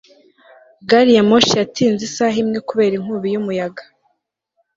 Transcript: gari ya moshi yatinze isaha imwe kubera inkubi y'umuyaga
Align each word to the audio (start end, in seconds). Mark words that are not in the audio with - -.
gari 0.89 1.11
ya 1.17 1.23
moshi 1.29 1.53
yatinze 1.61 2.01
isaha 2.09 2.37
imwe 2.43 2.59
kubera 2.69 2.93
inkubi 2.99 3.27
y'umuyaga 3.33 3.83